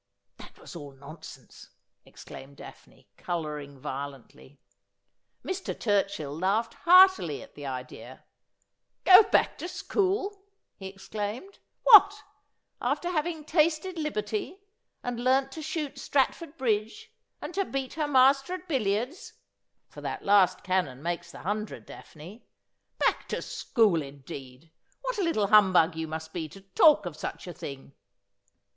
'That 0.39 0.57
was 0.57 0.75
all 0.75 0.93
nonsense,' 0.93 1.69
exclaimed 2.05 2.57
Daphne, 2.57 3.07
colouring 3.17 3.77
vio 3.79 4.09
lently. 4.09 4.57
Mr. 5.45 5.75
Turchill 5.79 6.41
laughed 6.41 6.73
heartily 6.73 7.43
at 7.43 7.53
the 7.53 7.67
idea.' 7.67 8.23
Go 9.05 9.21
back 9.21 9.59
to 9.59 9.67
school!' 9.67 10.41
he 10.79 10.87
exclaimed.' 10.87 11.59
What, 11.83 12.23
after 12.81 13.11
having 13.11 13.43
tasted 13.45 13.99
liberty, 13.99 14.63
and 15.03 15.23
learnt 15.23 15.51
to 15.51 15.61
shoot 15.61 15.99
Stratford 15.99 16.57
bridge, 16.57 17.13
and 17.39 17.53
to 17.53 17.63
beat 17.63 17.93
her 17.93 18.07
master 18.07 18.55
at 18.55 18.67
billiards— 18.67 19.33
for 19.91 20.01
that 20.01 20.25
last 20.25 20.63
cannon 20.63 21.03
makes 21.03 21.31
the 21.31 21.41
hundred. 21.41 21.85
Daphne! 21.85 22.43
Back 22.97 23.27
to 23.29 23.39
school, 23.39 24.01
indeed! 24.01 24.71
"What 25.01 25.19
a 25.19 25.23
little 25.23 25.49
humbug 25.49 25.95
you 25.95 26.07
must 26.07 26.33
be 26.33 26.49
to 26.49 26.61
talk 26.61 27.05
of 27.05 27.15
such 27.15 27.45
a 27.45 27.53
thing 27.53 27.93